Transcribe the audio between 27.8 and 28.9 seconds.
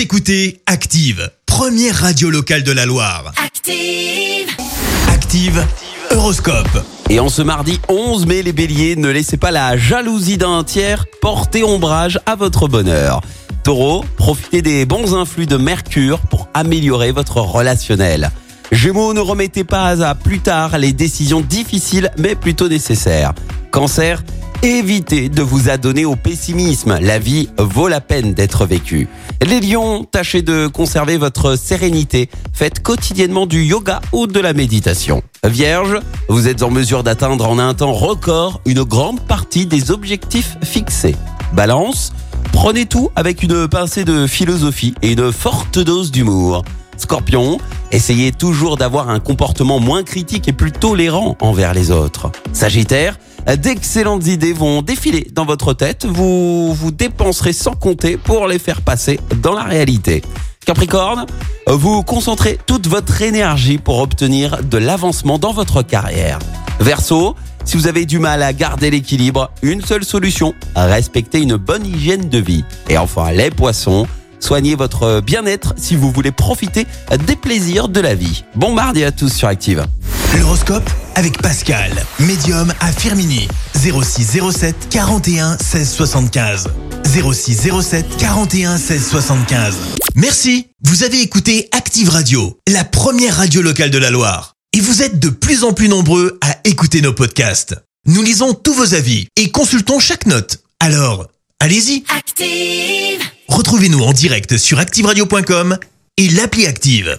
la peine d'être